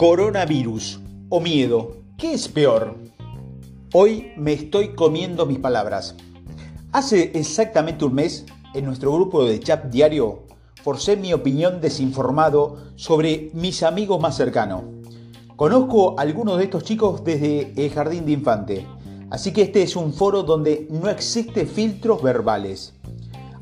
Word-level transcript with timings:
Coronavirus 0.00 0.98
o 1.28 1.40
miedo, 1.40 1.98
¿qué 2.16 2.32
es 2.32 2.48
peor? 2.48 2.96
Hoy 3.92 4.32
me 4.34 4.54
estoy 4.54 4.94
comiendo 4.94 5.44
mis 5.44 5.58
palabras. 5.58 6.14
Hace 6.90 7.32
exactamente 7.34 8.06
un 8.06 8.14
mes, 8.14 8.46
en 8.72 8.86
nuestro 8.86 9.12
grupo 9.12 9.44
de 9.44 9.60
chat 9.60 9.84
diario, 9.90 10.44
forcé 10.82 11.18
mi 11.18 11.34
opinión 11.34 11.82
desinformado 11.82 12.78
sobre 12.96 13.50
mis 13.52 13.82
amigos 13.82 14.18
más 14.22 14.38
cercanos. 14.38 14.84
Conozco 15.54 16.18
a 16.18 16.22
algunos 16.22 16.56
de 16.56 16.64
estos 16.64 16.82
chicos 16.82 17.22
desde 17.22 17.70
el 17.76 17.90
jardín 17.90 18.24
de 18.24 18.32
infante, 18.32 18.86
así 19.28 19.52
que 19.52 19.60
este 19.60 19.82
es 19.82 19.96
un 19.96 20.14
foro 20.14 20.44
donde 20.44 20.88
no 20.90 21.10
existe 21.10 21.66
filtros 21.66 22.22
verbales. 22.22 22.94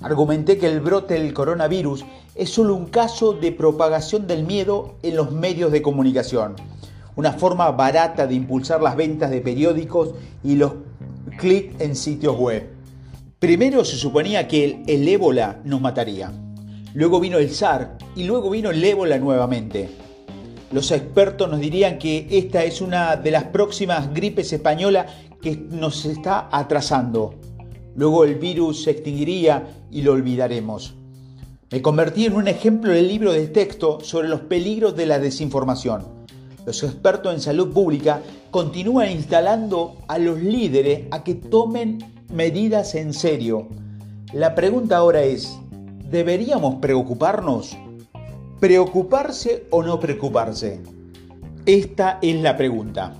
Argumenté 0.01 0.59
que 0.59 0.69
el 0.69 0.81
brote 0.81 1.15
del 1.15 1.35
coronavirus 1.35 2.05
es 2.37 2.51
solo 2.51 2.77
un 2.77 2.87
caso 2.87 3.33
de 3.33 3.51
propagación 3.51 4.29
del 4.29 4.45
miedo 4.45 4.95
en 5.03 5.17
los 5.17 5.33
medios 5.33 5.73
de 5.73 5.83
comunicación, 5.83 6.55
una 7.17 7.33
forma 7.33 7.69
barata 7.73 8.29
de 8.29 8.35
impulsar 8.35 8.81
las 8.81 8.95
ventas 8.95 9.31
de 9.31 9.41
periódicos 9.41 10.11
y 10.45 10.55
los 10.55 10.75
clics 11.37 11.81
en 11.81 11.97
sitios 11.97 12.37
web. 12.37 12.71
Primero 13.41 13.85
se 13.85 13.97
suponía 13.97 14.47
que 14.47 14.85
el, 14.87 15.09
ébola 15.09 15.61
nos 15.65 15.81
mataría, 15.81 16.33
luego 16.95 17.19
vino 17.19 17.39
el 17.39 17.51
SAR 17.51 17.99
y 18.15 18.23
luego 18.23 18.51
vino 18.51 18.71
el 18.71 18.85
ébola 18.85 19.19
nuevamente. 19.19 19.89
Los 20.71 20.93
expertos 20.93 21.51
nos 21.51 21.59
dirían 21.59 21.99
que 21.99 22.29
esta 22.31 22.63
es 22.63 22.81
una 22.81 23.17
de 23.17 23.33
las 23.33 23.45
próximas 23.45 24.15
gripes 24.15 24.53
españolas 24.53 25.07
que 25.43 25.57
nos 25.57 26.05
está 26.05 26.49
atrasando. 26.53 27.35
Luego 27.99 28.23
el 28.23 28.37
virus 28.37 28.85
se 28.85 28.93
extinguiría 28.93 29.67
y 29.91 30.03
lo 30.03 30.13
olvidaremos. 30.13 30.95
Me 31.73 31.83
convertí 31.83 32.27
en 32.27 32.35
un 32.35 32.47
ejemplo 32.47 32.93
del 32.93 33.09
libro 33.09 33.33
de 33.33 33.49
texto 33.49 33.99
sobre 34.03 34.29
los 34.29 34.43
peligros 34.43 34.95
de 34.95 35.05
la 35.05 35.19
desinformación. 35.19 36.05
Los 36.65 36.85
expertos 36.85 37.35
en 37.35 37.41
salud 37.41 37.73
pública 37.73 38.23
continúan 38.53 39.11
instalando 39.11 39.97
a 40.07 40.19
los 40.19 40.41
líderes 40.41 41.09
a 41.11 41.25
que 41.25 41.35
tomen 41.35 41.99
medidas 42.33 42.95
en 42.95 43.13
serio. 43.13 43.67
La 44.33 44.55
pregunta 44.55 44.99
ahora 44.99 45.25
es, 45.25 45.59
¿deberíamos 46.09 46.77
preocuparnos? 46.77 47.77
¿Preocuparse 48.61 49.67
o 49.71 49.83
no 49.83 49.99
preocuparse? 49.99 50.81
Esta 51.67 52.21
es 52.23 52.41
la 52.41 52.57
pregunta. 52.57 53.13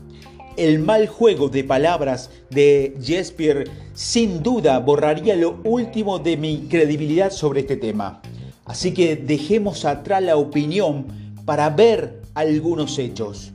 El 0.59 0.81
mal 0.81 1.07
juego 1.07 1.49
de 1.49 1.63
palabras 1.63 2.31
de 2.51 2.97
Shakespeare 2.99 3.71
sin 3.95 4.43
duda 4.43 4.81
borraría 4.81 5.37
lo 5.37 5.61
último 5.63 6.19
de 6.19 6.37
mi 6.37 6.67
credibilidad 6.69 7.31
sobre 7.31 7.61
este 7.61 7.77
tema. 7.77 8.21
Así 8.65 8.93
que 8.93 9.15
dejemos 9.15 9.85
atrás 9.85 10.21
la 10.21 10.37
opinión 10.37 11.07
para 11.45 11.71
ver 11.71 12.23
algunos 12.35 12.99
hechos. 12.99 13.53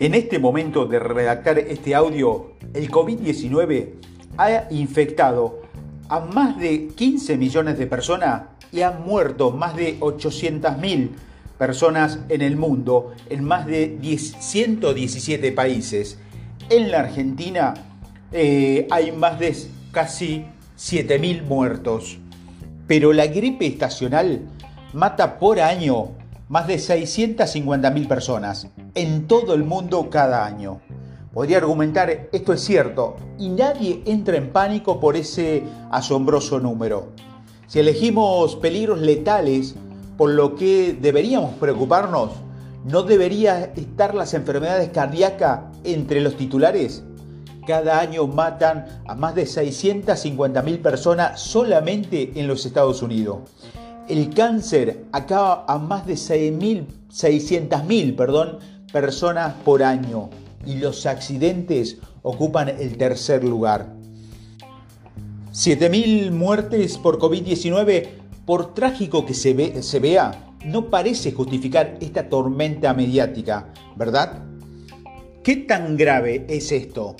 En 0.00 0.16
este 0.16 0.40
momento 0.40 0.84
de 0.84 0.98
redactar 0.98 1.60
este 1.60 1.94
audio, 1.94 2.54
el 2.74 2.90
COVID-19 2.90 3.90
ha 4.36 4.66
infectado 4.72 5.60
a 6.08 6.18
más 6.18 6.58
de 6.58 6.88
15 6.88 7.36
millones 7.36 7.78
de 7.78 7.86
personas 7.86 8.42
y 8.72 8.80
han 8.80 9.04
muerto 9.04 9.52
más 9.52 9.76
de 9.76 10.00
800.000 10.00 11.10
personas 11.60 12.20
en 12.30 12.40
el 12.40 12.56
mundo, 12.56 13.12
en 13.28 13.44
más 13.44 13.66
de 13.66 13.98
117 14.02 15.52
países. 15.52 16.18
En 16.70 16.90
la 16.90 17.00
Argentina 17.00 17.74
eh, 18.32 18.88
hay 18.90 19.12
más 19.12 19.38
de 19.38 19.54
casi 19.92 20.46
7.000 20.78 21.42
muertos. 21.42 22.18
Pero 22.86 23.12
la 23.12 23.26
gripe 23.26 23.66
estacional 23.66 24.40
mata 24.94 25.38
por 25.38 25.60
año 25.60 26.12
más 26.48 26.66
de 26.66 26.76
650.000 26.76 28.08
personas 28.08 28.66
en 28.94 29.26
todo 29.26 29.52
el 29.52 29.62
mundo 29.62 30.08
cada 30.08 30.46
año. 30.46 30.80
Podría 31.34 31.58
argumentar 31.58 32.30
esto 32.32 32.54
es 32.54 32.62
cierto 32.62 33.16
y 33.38 33.50
nadie 33.50 34.02
entra 34.06 34.38
en 34.38 34.50
pánico 34.50 34.98
por 34.98 35.14
ese 35.14 35.64
asombroso 35.90 36.58
número. 36.58 37.10
Si 37.66 37.80
elegimos 37.80 38.56
peligros 38.56 39.00
letales 39.00 39.76
por 40.20 40.28
lo 40.32 40.54
que 40.54 40.94
deberíamos 41.00 41.54
preocuparnos, 41.54 42.32
¿no 42.84 43.04
debería 43.04 43.72
estar 43.74 44.14
las 44.14 44.34
enfermedades 44.34 44.90
cardíacas 44.90 45.60
entre 45.82 46.20
los 46.20 46.36
titulares? 46.36 47.02
Cada 47.66 48.00
año 48.00 48.26
matan 48.26 49.00
a 49.06 49.14
más 49.14 49.34
de 49.34 49.44
650.000 49.44 50.82
personas 50.82 51.40
solamente 51.40 52.32
en 52.34 52.48
los 52.48 52.66
Estados 52.66 53.00
Unidos. 53.00 53.48
El 54.10 54.28
cáncer 54.34 55.06
acaba 55.12 55.64
a 55.66 55.78
más 55.78 56.06
de 56.06 56.16
600.000 56.16 58.14
perdón, 58.14 58.58
personas 58.92 59.54
por 59.64 59.82
año 59.82 60.28
y 60.66 60.74
los 60.74 61.06
accidentes 61.06 61.96
ocupan 62.20 62.68
el 62.68 62.98
tercer 62.98 63.42
lugar. 63.42 63.94
7.000 65.54 66.30
muertes 66.30 66.98
por 66.98 67.18
COVID-19, 67.18 68.19
por 68.50 68.74
trágico 68.74 69.24
que 69.24 69.32
se, 69.32 69.52
vea, 70.00 70.56
no 70.64 70.90
parece 70.90 71.30
justificar 71.30 71.96
esta 72.00 72.28
tormenta 72.28 72.92
mediática, 72.94 73.72
¿verdad? 73.94 74.42
¿Qué 75.44 75.54
tan 75.54 75.96
grave 75.96 76.46
es 76.48 76.72
esto? 76.72 77.14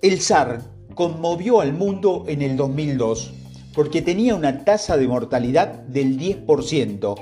El 0.00 0.22
SAR 0.22 0.62
conmovió 0.94 1.60
al 1.60 1.74
mundo 1.74 2.24
en 2.28 2.40
el 2.40 2.56
2002 2.56 3.34
porque 3.74 4.00
tenía 4.00 4.34
una 4.34 4.64
tasa 4.64 4.96
de 4.96 5.06
mortalidad 5.06 5.68
del 5.82 6.18
10% 6.18 7.14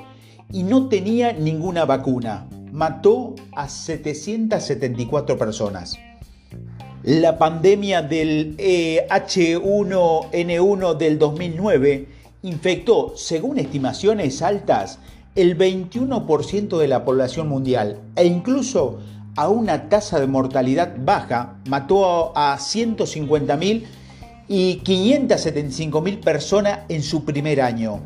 y 0.53 0.63
no 0.63 0.89
tenía 0.89 1.33
ninguna 1.33 1.85
vacuna. 1.85 2.49
Mató 2.71 3.35
a 3.57 3.69
774 3.69 5.37
personas. 5.37 5.99
La 7.03 7.39
pandemia 7.39 8.03
del 8.03 8.57
H1N1 8.57 10.31
eh, 10.33 10.97
del 10.97 11.19
2009 11.19 12.16
infectó, 12.47 13.13
según 13.17 13.59
estimaciones 13.59 14.41
altas, 14.41 15.01
el 15.35 15.59
21% 15.59 16.79
de 16.79 16.89
la 16.89 17.05
población 17.05 17.49
mundial 17.49 17.99
e 18.15 18.25
incluso 18.25 19.01
a 19.37 19.49
una 19.49 19.89
tasa 19.89 20.21
de 20.21 20.29
mortalidad 20.29 20.95
baja 20.99 21.57
mató 21.67 22.33
a 22.37 22.57
150.000 22.57 23.85
y 24.49 24.81
575.000 24.85 26.21
personas 26.21 26.81
en 26.89 27.03
su 27.03 27.25
primer 27.25 27.61
año. 27.61 28.01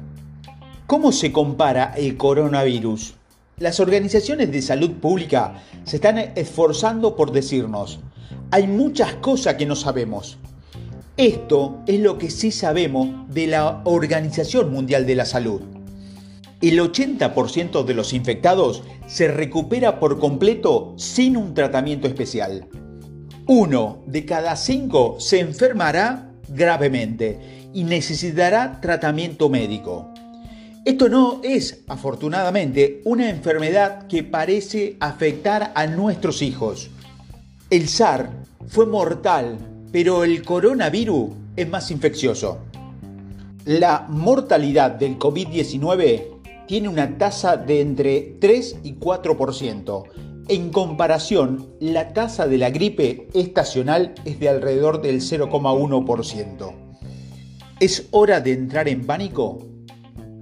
¿Cómo 0.86 1.12
se 1.12 1.30
compara 1.30 1.92
el 1.96 2.16
coronavirus? 2.16 3.14
Las 3.58 3.78
organizaciones 3.78 4.50
de 4.50 4.62
salud 4.62 4.92
pública 4.92 5.62
se 5.84 5.96
están 5.96 6.18
esforzando 6.18 7.14
por 7.14 7.30
decirnos, 7.30 8.00
hay 8.50 8.66
muchas 8.66 9.14
cosas 9.16 9.56
que 9.56 9.66
no 9.66 9.76
sabemos. 9.76 10.38
Esto 11.20 11.82
es 11.86 12.00
lo 12.00 12.16
que 12.16 12.30
sí 12.30 12.50
sabemos 12.50 13.28
de 13.28 13.46
la 13.46 13.82
Organización 13.84 14.72
Mundial 14.72 15.04
de 15.04 15.14
la 15.14 15.26
Salud. 15.26 15.60
El 16.62 16.80
80% 16.80 17.84
de 17.84 17.92
los 17.92 18.14
infectados 18.14 18.82
se 19.06 19.28
recupera 19.28 20.00
por 20.00 20.18
completo 20.18 20.94
sin 20.96 21.36
un 21.36 21.52
tratamiento 21.52 22.08
especial. 22.08 22.68
Uno 23.46 24.02
de 24.06 24.24
cada 24.24 24.56
cinco 24.56 25.16
se 25.20 25.40
enfermará 25.40 26.32
gravemente 26.48 27.68
y 27.74 27.84
necesitará 27.84 28.80
tratamiento 28.80 29.50
médico. 29.50 30.14
Esto 30.86 31.10
no 31.10 31.42
es, 31.44 31.84
afortunadamente, 31.86 33.02
una 33.04 33.28
enfermedad 33.28 34.06
que 34.06 34.24
parece 34.24 34.96
afectar 35.00 35.72
a 35.74 35.86
nuestros 35.86 36.40
hijos. 36.40 36.88
El 37.68 37.88
SAR 37.88 38.30
fue 38.68 38.86
mortal, 38.86 39.58
pero 39.92 40.24
el 40.24 40.42
coronavirus 40.42 41.30
es 41.56 41.68
más 41.68 41.90
infeccioso. 41.90 42.58
La 43.64 44.06
mortalidad 44.08 44.92
del 44.92 45.18
COVID-19 45.18 46.66
tiene 46.66 46.88
una 46.88 47.18
tasa 47.18 47.56
de 47.56 47.80
entre 47.80 48.36
3 48.40 48.78
y 48.84 48.94
4%. 48.94 50.04
En 50.48 50.70
comparación, 50.70 51.74
la 51.80 52.12
tasa 52.12 52.46
de 52.46 52.58
la 52.58 52.70
gripe 52.70 53.28
estacional 53.34 54.14
es 54.24 54.40
de 54.40 54.48
alrededor 54.48 55.02
del 55.02 55.20
0,1%. 55.20 56.72
¿Es 57.78 58.08
hora 58.10 58.40
de 58.40 58.52
entrar 58.52 58.88
en 58.88 59.06
pánico? 59.06 59.66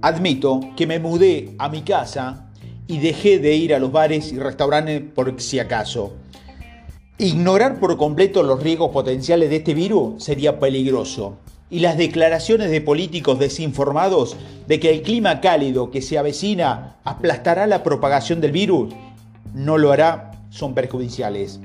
Admito 0.01 0.61
que 0.75 0.87
me 0.87 0.99
mudé 0.99 1.55
a 1.57 1.69
mi 1.69 1.81
casa 1.81 2.51
y 2.87 2.99
dejé 2.99 3.39
de 3.39 3.55
ir 3.55 3.73
a 3.73 3.79
los 3.79 3.91
bares 3.91 4.31
y 4.31 4.39
restaurantes 4.39 5.01
por 5.13 5.39
si 5.41 5.59
acaso. 5.59 6.13
Ignorar 7.21 7.81
por 7.81 7.97
completo 7.97 8.43
los 8.43 8.63
riesgos 8.63 8.91
potenciales 8.91 9.49
de 9.49 9.57
este 9.57 9.73
virus 9.73 10.23
sería 10.23 10.57
peligroso. 10.57 11.33
Y 11.69 11.79
las 11.79 11.97
declaraciones 11.97 12.71
de 12.71 12.79
políticos 12.79 13.39
desinformados 13.39 14.37
de 14.69 14.79
que 14.79 14.89
el 14.89 15.01
clima 15.01 15.41
cálido 15.41 15.91
que 15.91 16.01
se 16.01 16.17
avecina 16.17 16.95
aplastará 17.03 17.67
la 17.67 17.83
propagación 17.83 18.39
del 18.39 18.53
virus 18.53 18.93
no 19.53 19.77
lo 19.77 19.91
hará 19.91 20.31
son 20.49 20.73
perjudiciales. 20.73 21.59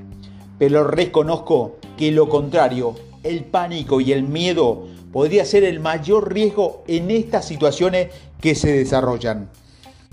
Pero 0.59 0.83
reconozco 0.83 1.77
que 1.95 2.11
lo 2.11 2.27
contrario, 2.27 2.95
el 3.23 3.45
pánico 3.45 4.01
y 4.01 4.11
el 4.11 4.23
miedo 4.23 4.89
podría 5.13 5.45
ser 5.45 5.63
el 5.63 5.79
mayor 5.79 6.33
riesgo 6.33 6.83
en 6.85 7.09
estas 7.11 7.47
situaciones 7.47 8.09
que 8.41 8.55
se 8.55 8.73
desarrollan. 8.73 9.49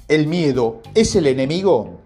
¿El 0.06 0.28
miedo 0.28 0.82
es 0.94 1.16
el 1.16 1.26
enemigo? 1.26 2.01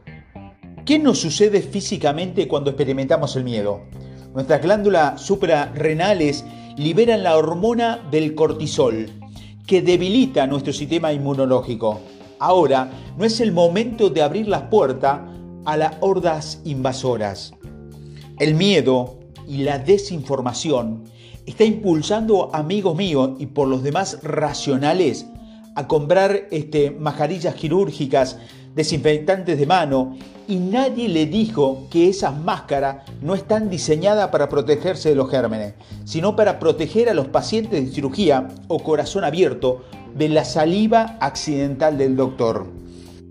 ¿Qué 0.86 1.00
nos 1.00 1.18
sucede 1.18 1.62
físicamente 1.62 2.46
cuando 2.46 2.70
experimentamos 2.70 3.34
el 3.34 3.42
miedo? 3.42 3.80
Nuestras 4.32 4.62
glándulas 4.62 5.20
suprarrenales 5.20 6.44
liberan 6.76 7.24
la 7.24 7.36
hormona 7.36 8.06
del 8.12 8.36
cortisol, 8.36 9.10
que 9.66 9.82
debilita 9.82 10.46
nuestro 10.46 10.72
sistema 10.72 11.12
inmunológico. 11.12 11.98
Ahora 12.38 12.88
no 13.18 13.24
es 13.24 13.40
el 13.40 13.50
momento 13.50 14.10
de 14.10 14.22
abrir 14.22 14.46
las 14.46 14.62
puertas 14.62 15.22
a 15.64 15.76
las 15.76 15.94
hordas 15.98 16.60
invasoras. 16.64 17.52
El 18.38 18.54
miedo 18.54 19.18
y 19.48 19.64
la 19.64 19.80
desinformación 19.80 21.02
está 21.46 21.64
impulsando 21.64 22.54
a 22.54 22.58
amigos 22.58 22.94
míos 22.96 23.30
y 23.40 23.46
por 23.46 23.66
los 23.66 23.82
demás 23.82 24.20
racionales 24.22 25.26
a 25.74 25.88
comprar 25.88 26.46
este, 26.52 26.92
mascarillas 26.92 27.56
quirúrgicas, 27.56 28.38
desinfectantes 28.76 29.58
de 29.58 29.66
mano 29.66 30.16
y 30.46 30.56
nadie 30.56 31.08
le 31.08 31.26
dijo 31.26 31.88
que 31.90 32.08
esas 32.10 32.38
máscaras 32.38 33.10
no 33.22 33.34
están 33.34 33.70
diseñadas 33.70 34.28
para 34.28 34.50
protegerse 34.50 35.08
de 35.08 35.14
los 35.16 35.30
gérmenes, 35.30 35.74
sino 36.04 36.36
para 36.36 36.58
proteger 36.58 37.08
a 37.08 37.14
los 37.14 37.26
pacientes 37.26 37.84
de 37.84 37.90
cirugía 37.90 38.48
o 38.68 38.78
corazón 38.80 39.24
abierto 39.24 39.82
de 40.14 40.28
la 40.28 40.44
saliva 40.44 41.16
accidental 41.20 41.96
del 41.96 42.16
doctor. 42.16 42.66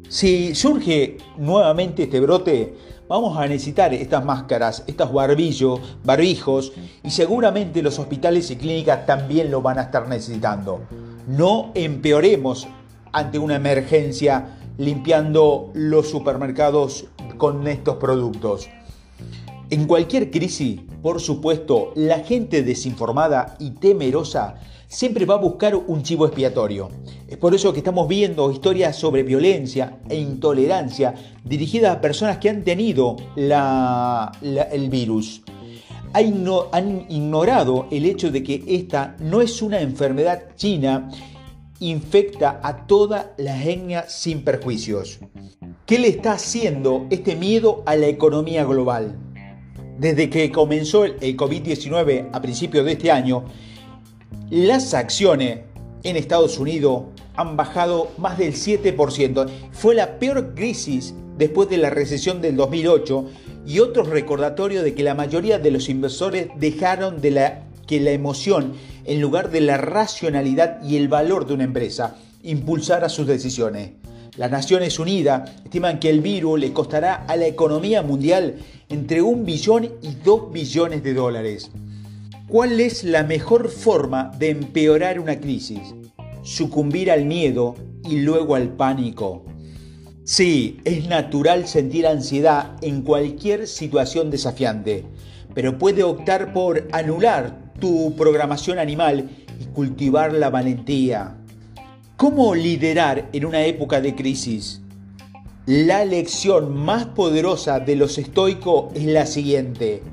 Si 0.09 0.55
surge 0.55 1.17
nuevamente 1.37 2.03
este 2.03 2.19
brote, 2.19 2.73
vamos 3.07 3.37
a 3.37 3.47
necesitar 3.47 3.93
estas 3.93 4.25
máscaras, 4.25 4.83
estos 4.87 5.13
barbillos, 5.13 5.79
barbijos 6.03 6.73
y 7.03 7.11
seguramente 7.11 7.83
los 7.83 7.99
hospitales 7.99 8.49
y 8.49 8.55
clínicas 8.55 9.05
también 9.05 9.51
lo 9.51 9.61
van 9.61 9.77
a 9.77 9.83
estar 9.83 10.07
necesitando. 10.07 10.81
No 11.27 11.71
empeoremos 11.75 12.67
ante 13.11 13.39
una 13.39 13.55
emergencia 13.55 14.57
limpiando 14.77 15.71
los 15.73 16.09
supermercados 16.09 17.05
con 17.37 17.67
estos 17.67 17.95
productos. 17.95 18.69
En 19.69 19.87
cualquier 19.87 20.29
crisis, 20.29 20.79
por 21.01 21.19
supuesto, 21.19 21.91
la 21.95 22.19
gente 22.19 22.61
desinformada 22.61 23.55
y 23.59 23.71
temerosa 23.71 24.55
siempre 24.87 25.25
va 25.25 25.35
a 25.35 25.39
buscar 25.39 25.75
un 25.75 26.03
chivo 26.03 26.27
expiatorio. 26.27 26.89
Es 27.27 27.37
por 27.37 27.55
eso 27.55 27.73
que 27.73 27.79
estamos 27.79 28.07
viendo 28.07 28.51
historias 28.51 28.95
sobre 28.95 29.23
violencia 29.23 29.97
e 30.07 30.17
intolerancia 30.17 31.15
dirigidas 31.43 31.95
a 31.95 32.01
personas 32.01 32.37
que 32.37 32.49
han 32.49 32.63
tenido 32.63 33.17
el 33.35 34.89
virus. 34.89 35.41
Han 36.13 37.05
ignorado 37.09 37.87
el 37.91 38.05
hecho 38.05 38.31
de 38.31 38.43
que 38.43 38.63
esta 38.67 39.15
no 39.19 39.41
es 39.41 39.61
una 39.61 39.81
enfermedad 39.81 40.43
china 40.55 41.09
infecta 41.79 42.59
a 42.63 42.87
toda 42.87 43.33
la 43.37 43.61
etnia 43.61 44.05
sin 44.07 44.43
perjuicios. 44.43 45.19
¿Qué 45.85 45.99
le 45.99 46.07
está 46.07 46.33
haciendo 46.33 47.07
este 47.09 47.35
miedo 47.35 47.83
a 47.85 47.95
la 47.95 48.07
economía 48.07 48.63
global? 48.63 49.17
Desde 49.97 50.29
que 50.29 50.51
comenzó 50.51 51.05
el 51.05 51.37
COVID-19 51.37 52.29
a 52.31 52.41
principios 52.41 52.85
de 52.85 52.93
este 52.93 53.11
año, 53.11 53.45
las 54.49 54.93
acciones 54.93 55.59
en 56.03 56.15
Estados 56.15 56.59
Unidos 56.59 57.03
han 57.35 57.57
bajado 57.57 58.11
más 58.17 58.37
del 58.37 58.53
7%. 58.53 59.49
Fue 59.71 59.95
la 59.95 60.19
peor 60.19 60.53
crisis 60.55 61.13
después 61.37 61.69
de 61.69 61.77
la 61.77 61.89
recesión 61.89 62.41
del 62.41 62.55
2008 62.55 63.25
y 63.65 63.79
otro 63.79 64.03
recordatorio 64.03 64.83
de 64.83 64.93
que 64.93 65.03
la 65.03 65.15
mayoría 65.15 65.59
de 65.59 65.71
los 65.71 65.89
inversores 65.89 66.47
dejaron 66.57 67.21
de 67.21 67.31
la 67.31 67.63
que 67.87 67.99
la 67.99 68.11
emoción, 68.11 68.73
en 69.05 69.21
lugar 69.21 69.51
de 69.51 69.61
la 69.61 69.77
racionalidad 69.77 70.81
y 70.83 70.97
el 70.97 71.07
valor 71.07 71.45
de 71.47 71.53
una 71.53 71.63
empresa, 71.63 72.15
impulsara 72.43 73.09
sus 73.09 73.27
decisiones. 73.27 73.91
Las 74.37 74.51
Naciones 74.51 74.99
Unidas 74.99 75.49
estiman 75.63 75.99
que 75.99 76.09
el 76.09 76.21
virus 76.21 76.59
le 76.59 76.73
costará 76.73 77.25
a 77.27 77.35
la 77.35 77.47
economía 77.47 78.01
mundial 78.01 78.55
entre 78.89 79.21
un 79.21 79.45
billón 79.45 79.85
y 80.01 80.15
dos 80.23 80.51
billones 80.51 81.03
de 81.03 81.13
dólares. 81.13 81.71
¿Cuál 82.47 82.79
es 82.79 83.03
la 83.03 83.23
mejor 83.23 83.69
forma 83.69 84.31
de 84.37 84.49
empeorar 84.49 85.19
una 85.19 85.39
crisis? 85.39 85.95
Sucumbir 86.43 87.09
al 87.09 87.25
miedo 87.25 87.75
y 88.03 88.19
luego 88.19 88.55
al 88.55 88.69
pánico. 88.69 89.45
Sí, 90.25 90.79
es 90.85 91.07
natural 91.07 91.67
sentir 91.67 92.05
ansiedad 92.05 92.75
en 92.81 93.03
cualquier 93.03 93.67
situación 93.67 94.31
desafiante, 94.31 95.05
pero 95.53 95.77
puede 95.77 96.03
optar 96.03 96.51
por 96.51 96.87
anular 96.91 97.64
tu 97.79 98.15
programación 98.15 98.79
animal 98.79 99.29
y 99.59 99.65
cultivar 99.65 100.33
la 100.33 100.49
valentía. 100.49 101.35
¿Cómo 102.17 102.55
liderar 102.55 103.29
en 103.33 103.45
una 103.45 103.63
época 103.65 104.01
de 104.01 104.15
crisis? 104.15 104.81
La 105.65 106.05
lección 106.05 106.75
más 106.77 107.05
poderosa 107.05 107.79
de 107.79 107.95
los 107.95 108.17
estoicos 108.17 108.93
es 108.95 109.05
la 109.05 109.25
siguiente. 109.25 110.03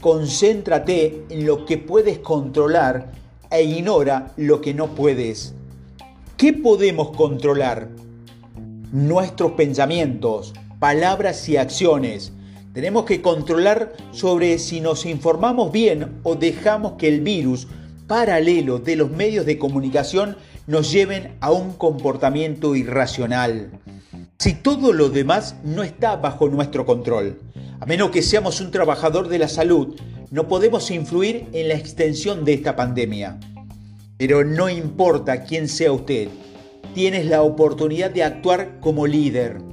Concéntrate 0.00 1.24
en 1.28 1.46
lo 1.46 1.64
que 1.66 1.78
puedes 1.78 2.18
controlar 2.18 3.12
e 3.50 3.62
ignora 3.64 4.32
lo 4.36 4.60
que 4.60 4.74
no 4.74 4.94
puedes. 4.94 5.54
¿Qué 6.36 6.52
podemos 6.52 7.16
controlar? 7.16 7.88
Nuestros 8.92 9.52
pensamientos, 9.52 10.54
palabras 10.78 11.48
y 11.48 11.56
acciones 11.56 12.32
tenemos 12.72 13.04
que 13.04 13.20
controlar 13.20 13.92
sobre 14.12 14.58
si 14.58 14.80
nos 14.80 15.04
informamos 15.04 15.72
bien 15.72 16.20
o 16.22 16.34
dejamos 16.36 16.92
que 16.92 17.08
el 17.08 17.20
virus 17.20 17.68
paralelo 18.06 18.78
de 18.78 18.96
los 18.96 19.10
medios 19.10 19.46
de 19.46 19.58
comunicación 19.58 20.36
nos 20.66 20.90
lleven 20.90 21.36
a 21.40 21.50
un 21.50 21.72
comportamiento 21.72 22.74
irracional. 22.74 23.70
Si 24.38 24.54
todo 24.54 24.92
lo 24.92 25.08
demás 25.08 25.56
no 25.64 25.82
está 25.82 26.16
bajo 26.16 26.48
nuestro 26.48 26.86
control, 26.86 27.38
a 27.80 27.86
menos 27.86 28.10
que 28.10 28.22
seamos 28.22 28.60
un 28.60 28.70
trabajador 28.70 29.28
de 29.28 29.38
la 29.38 29.48
salud, 29.48 29.96
no 30.30 30.48
podemos 30.48 30.90
influir 30.90 31.48
en 31.52 31.68
la 31.68 31.74
extensión 31.74 32.44
de 32.44 32.54
esta 32.54 32.74
pandemia. 32.74 33.38
Pero 34.16 34.44
no 34.44 34.68
importa 34.70 35.44
quién 35.44 35.68
sea 35.68 35.92
usted, 35.92 36.28
tienes 36.94 37.26
la 37.26 37.42
oportunidad 37.42 38.10
de 38.10 38.24
actuar 38.24 38.78
como 38.80 39.06
líder. 39.06 39.71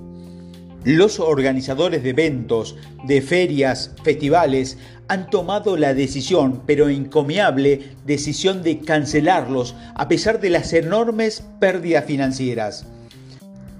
Los 0.85 1.19
organizadores 1.19 2.03
de 2.03 2.11
eventos, 2.11 2.77
de 3.03 3.21
ferias, 3.21 3.91
festivales, 4.01 4.77
han 5.09 5.29
tomado 5.29 5.75
la 5.75 5.93
decisión, 5.93 6.61
pero 6.65 6.87
encomiable 6.87 7.81
decisión 8.05 8.63
de 8.63 8.79
cancelarlos 8.79 9.75
a 9.95 10.07
pesar 10.07 10.39
de 10.39 10.49
las 10.49 10.71
enormes 10.71 11.43
pérdidas 11.59 12.05
financieras. 12.05 12.85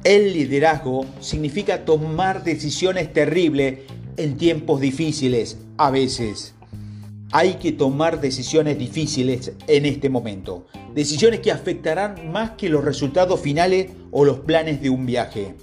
El 0.03 0.33
liderazgo 0.33 1.05
significa 1.21 1.85
tomar 1.85 2.43
decisiones 2.43 3.13
terribles 3.13 3.79
en 4.17 4.37
tiempos 4.37 4.81
difíciles, 4.81 5.57
a 5.77 5.91
veces. 5.91 6.53
Hay 7.31 7.55
que 7.55 7.71
tomar 7.71 8.19
decisiones 8.19 8.77
difíciles 8.77 9.53
en 9.67 9.85
este 9.85 10.09
momento, 10.09 10.65
decisiones 10.95 11.39
que 11.39 11.51
afectarán 11.51 12.31
más 12.31 12.51
que 12.51 12.67
los 12.67 12.83
resultados 12.83 13.39
finales 13.39 13.91
o 14.11 14.25
los 14.25 14.39
planes 14.39 14.81
de 14.81 14.89
un 14.89 15.05
viaje 15.05 15.55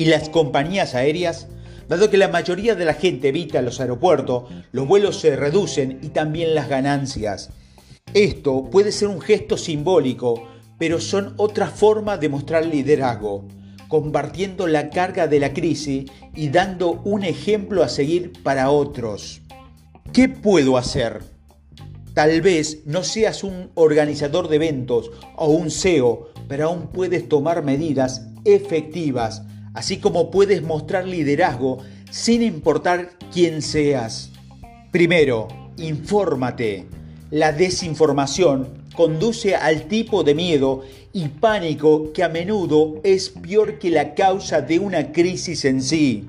y 0.00 0.06
las 0.06 0.30
compañías 0.30 0.94
aéreas, 0.94 1.46
dado 1.86 2.08
que 2.08 2.16
la 2.16 2.28
mayoría 2.28 2.74
de 2.74 2.86
la 2.86 2.94
gente 2.94 3.28
evita 3.28 3.60
los 3.60 3.80
aeropuertos, 3.80 4.44
los 4.72 4.88
vuelos 4.88 5.20
se 5.20 5.36
reducen 5.36 5.98
y 6.00 6.08
también 6.08 6.54
las 6.54 6.70
ganancias. 6.70 7.50
Esto 8.14 8.70
puede 8.70 8.92
ser 8.92 9.08
un 9.08 9.20
gesto 9.20 9.58
simbólico, 9.58 10.48
pero 10.78 11.02
son 11.02 11.34
otra 11.36 11.66
forma 11.66 12.16
de 12.16 12.30
mostrar 12.30 12.64
liderazgo, 12.64 13.44
compartiendo 13.88 14.66
la 14.66 14.88
carga 14.88 15.26
de 15.26 15.38
la 15.38 15.52
crisis 15.52 16.10
y 16.34 16.48
dando 16.48 17.02
un 17.04 17.22
ejemplo 17.22 17.82
a 17.82 17.90
seguir 17.90 18.32
para 18.42 18.70
otros. 18.70 19.42
¿Qué 20.14 20.30
puedo 20.30 20.78
hacer? 20.78 21.20
Tal 22.14 22.40
vez 22.40 22.86
no 22.86 23.04
seas 23.04 23.44
un 23.44 23.70
organizador 23.74 24.48
de 24.48 24.56
eventos 24.56 25.10
o 25.36 25.48
un 25.48 25.70
CEO, 25.70 26.30
pero 26.48 26.68
aún 26.68 26.86
puedes 26.86 27.28
tomar 27.28 27.62
medidas 27.62 28.28
efectivas 28.46 29.42
así 29.74 29.98
como 29.98 30.30
puedes 30.30 30.62
mostrar 30.62 31.06
liderazgo 31.06 31.78
sin 32.10 32.42
importar 32.42 33.10
quién 33.32 33.62
seas. 33.62 34.30
Primero, 34.90 35.48
infórmate. 35.76 36.86
La 37.30 37.52
desinformación 37.52 38.80
conduce 38.94 39.54
al 39.54 39.84
tipo 39.86 40.24
de 40.24 40.34
miedo 40.34 40.82
y 41.12 41.28
pánico 41.28 42.12
que 42.12 42.24
a 42.24 42.28
menudo 42.28 43.00
es 43.04 43.30
peor 43.30 43.78
que 43.78 43.90
la 43.90 44.14
causa 44.14 44.60
de 44.60 44.78
una 44.78 45.12
crisis 45.12 45.64
en 45.64 45.82
sí. 45.82 46.24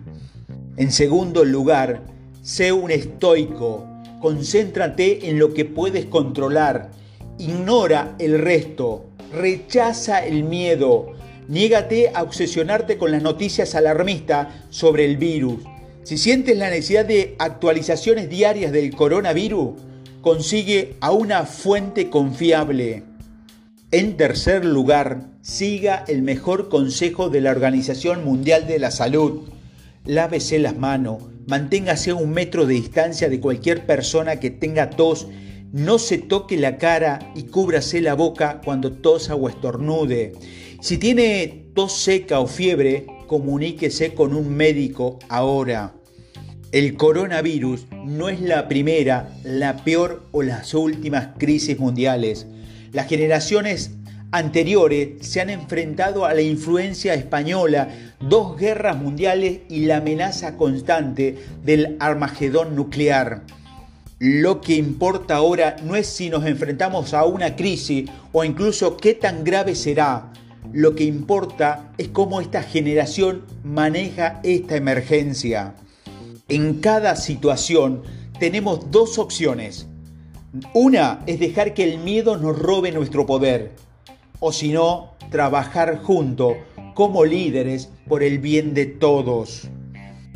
En 0.77 0.91
segundo 0.91 1.43
lugar, 1.43 2.03
sé 2.41 2.71
un 2.71 2.91
estoico. 2.91 3.87
Concéntrate 4.21 5.29
en 5.29 5.39
lo 5.39 5.53
que 5.53 5.65
puedes 5.65 6.05
controlar. 6.05 6.91
Ignora 7.39 8.15
el 8.19 8.39
resto. 8.39 9.05
Rechaza 9.33 10.25
el 10.25 10.43
miedo. 10.43 11.13
Niégate 11.47 12.11
a 12.13 12.23
obsesionarte 12.23 12.97
con 12.97 13.11
las 13.11 13.21
noticias 13.21 13.75
alarmistas 13.75 14.47
sobre 14.69 15.05
el 15.05 15.17
virus. 15.17 15.63
Si 16.03 16.17
sientes 16.17 16.57
la 16.57 16.69
necesidad 16.69 17.05
de 17.05 17.35
actualizaciones 17.39 18.29
diarias 18.29 18.71
del 18.71 18.95
coronavirus, 18.95 19.71
consigue 20.21 20.95
a 20.99 21.11
una 21.11 21.45
fuente 21.45 22.09
confiable. 22.09 23.03
En 23.91 24.17
tercer 24.17 24.63
lugar, 24.63 25.31
siga 25.41 26.05
el 26.07 26.21
mejor 26.21 26.69
consejo 26.69 27.29
de 27.29 27.41
la 27.41 27.51
Organización 27.51 28.23
Mundial 28.23 28.67
de 28.67 28.79
la 28.79 28.91
Salud. 28.91 29.49
lávese 30.05 30.57
las 30.57 30.77
manos, 30.77 31.23
manténgase 31.45 32.11
a 32.11 32.15
un 32.15 32.31
metro 32.31 32.65
de 32.65 32.73
distancia 32.75 33.29
de 33.29 33.39
cualquier 33.39 33.85
persona 33.85 34.37
que 34.37 34.49
tenga 34.49 34.89
tos, 34.89 35.27
no 35.71 35.99
se 35.99 36.17
toque 36.17 36.57
la 36.57 36.77
cara 36.77 37.31
y 37.35 37.43
cúbrase 37.43 38.01
la 38.01 38.13
boca 38.13 38.61
cuando 38.63 38.91
tosa 38.91 39.35
o 39.35 39.47
estornude. 39.47 40.33
Si 40.81 40.97
tiene 40.97 41.65
tos 41.73 41.93
seca 41.93 42.39
o 42.39 42.47
fiebre, 42.47 43.05
comuníquese 43.27 44.13
con 44.13 44.33
un 44.33 44.49
médico 44.49 45.19
ahora. 45.29 45.93
El 46.71 46.95
coronavirus 46.95 47.87
no 48.05 48.29
es 48.29 48.41
la 48.41 48.67
primera, 48.67 49.37
la 49.43 49.83
peor 49.83 50.23
o 50.31 50.41
las 50.41 50.73
últimas 50.73 51.29
crisis 51.37 51.79
mundiales. 51.79 52.47
Las 52.91 53.07
generaciones 53.07 53.91
anteriores 54.31 55.25
se 55.27 55.41
han 55.41 55.49
enfrentado 55.49 56.25
a 56.25 56.33
la 56.33 56.41
influencia 56.41 57.13
española, 57.13 57.89
dos 58.21 58.57
guerras 58.57 58.97
mundiales 58.97 59.59
y 59.69 59.85
la 59.85 59.97
amenaza 59.97 60.57
constante 60.57 61.37
del 61.63 61.97
Armagedón 61.99 62.75
nuclear. 62.75 63.43
Lo 64.23 64.61
que 64.61 64.75
importa 64.75 65.37
ahora 65.37 65.77
no 65.83 65.95
es 65.95 66.05
si 66.05 66.29
nos 66.29 66.45
enfrentamos 66.45 67.15
a 67.15 67.25
una 67.25 67.55
crisis 67.55 68.07
o 68.31 68.43
incluso 68.43 68.95
qué 68.95 69.15
tan 69.15 69.43
grave 69.43 69.73
será. 69.73 70.31
Lo 70.71 70.93
que 70.93 71.05
importa 71.05 71.91
es 71.97 72.09
cómo 72.09 72.39
esta 72.39 72.61
generación 72.61 73.41
maneja 73.63 74.39
esta 74.43 74.75
emergencia. 74.75 75.73
En 76.49 76.81
cada 76.81 77.15
situación 77.15 78.03
tenemos 78.39 78.91
dos 78.91 79.17
opciones. 79.17 79.87
Una 80.75 81.21
es 81.25 81.39
dejar 81.39 81.73
que 81.73 81.91
el 81.91 81.97
miedo 81.97 82.37
nos 82.37 82.59
robe 82.59 82.91
nuestro 82.91 83.25
poder 83.25 83.71
o 84.39 84.51
si 84.51 84.71
no, 84.71 85.15
trabajar 85.31 85.97
juntos 85.97 86.57
como 86.93 87.25
líderes 87.25 87.89
por 88.07 88.21
el 88.21 88.37
bien 88.37 88.75
de 88.75 88.85
todos. 88.85 89.67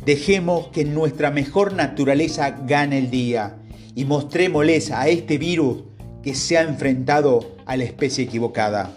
Dejemos 0.04 0.70
que 0.72 0.84
nuestra 0.84 1.30
mejor 1.30 1.72
naturaleza 1.72 2.50
gane 2.50 2.98
el 2.98 3.10
día 3.12 3.58
y 3.96 4.04
mostrémosles 4.04 4.92
a 4.92 5.08
este 5.08 5.38
virus 5.38 5.78
que 6.22 6.36
se 6.36 6.58
ha 6.58 6.62
enfrentado 6.62 7.56
a 7.64 7.76
la 7.76 7.84
especie 7.84 8.24
equivocada. 8.24 8.94